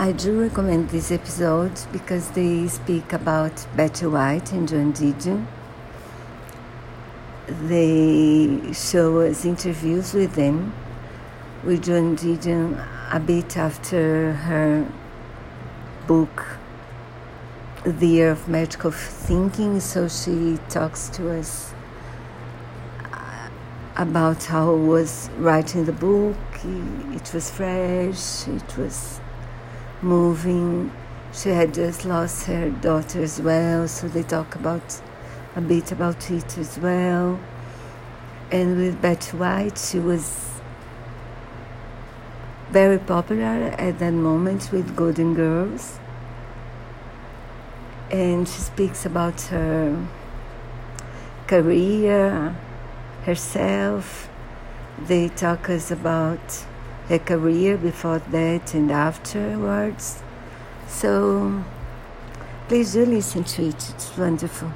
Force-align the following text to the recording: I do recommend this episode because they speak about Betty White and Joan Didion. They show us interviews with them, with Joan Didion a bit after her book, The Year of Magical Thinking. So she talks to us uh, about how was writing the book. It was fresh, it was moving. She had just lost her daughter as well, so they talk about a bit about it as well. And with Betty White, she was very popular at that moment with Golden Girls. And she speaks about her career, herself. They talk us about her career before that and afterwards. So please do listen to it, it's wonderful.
I 0.00 0.12
do 0.12 0.40
recommend 0.40 0.88
this 0.88 1.12
episode 1.12 1.78
because 1.92 2.30
they 2.30 2.68
speak 2.68 3.12
about 3.12 3.66
Betty 3.76 4.06
White 4.06 4.50
and 4.50 4.66
Joan 4.66 4.94
Didion. 4.94 5.46
They 7.46 8.72
show 8.72 9.20
us 9.20 9.44
interviews 9.44 10.14
with 10.14 10.36
them, 10.36 10.72
with 11.64 11.84
Joan 11.84 12.16
Didion 12.16 12.82
a 13.12 13.20
bit 13.20 13.58
after 13.58 14.32
her 14.32 14.90
book, 16.06 16.46
The 17.84 18.06
Year 18.06 18.30
of 18.30 18.48
Magical 18.48 18.92
Thinking. 18.92 19.80
So 19.80 20.08
she 20.08 20.58
talks 20.70 21.10
to 21.10 21.30
us 21.38 21.74
uh, 23.12 23.50
about 23.98 24.44
how 24.44 24.74
was 24.74 25.28
writing 25.36 25.84
the 25.84 25.92
book. 25.92 26.38
It 26.64 27.34
was 27.34 27.50
fresh, 27.50 28.48
it 28.48 28.78
was 28.78 29.20
moving. 30.02 30.92
She 31.32 31.50
had 31.50 31.74
just 31.74 32.04
lost 32.04 32.46
her 32.46 32.70
daughter 32.70 33.22
as 33.22 33.40
well, 33.40 33.86
so 33.86 34.08
they 34.08 34.22
talk 34.22 34.54
about 34.54 35.00
a 35.54 35.60
bit 35.60 35.92
about 35.92 36.30
it 36.30 36.58
as 36.58 36.78
well. 36.78 37.38
And 38.50 38.76
with 38.76 39.00
Betty 39.00 39.36
White, 39.36 39.78
she 39.78 39.98
was 39.98 40.50
very 42.70 42.98
popular 42.98 43.74
at 43.78 43.98
that 43.98 44.12
moment 44.12 44.70
with 44.72 44.96
Golden 44.96 45.34
Girls. 45.34 45.98
And 48.10 48.48
she 48.48 48.60
speaks 48.60 49.06
about 49.06 49.40
her 49.42 50.06
career, 51.46 52.56
herself. 53.24 54.28
They 54.98 55.28
talk 55.28 55.70
us 55.70 55.90
about 55.90 56.66
her 57.10 57.18
career 57.18 57.76
before 57.76 58.20
that 58.30 58.72
and 58.72 58.90
afterwards. 58.92 60.22
So 60.86 61.64
please 62.68 62.92
do 62.92 63.04
listen 63.04 63.42
to 63.42 63.66
it, 63.66 63.90
it's 63.90 64.16
wonderful. 64.16 64.70